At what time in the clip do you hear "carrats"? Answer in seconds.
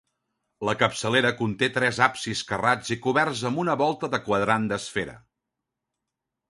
2.53-2.91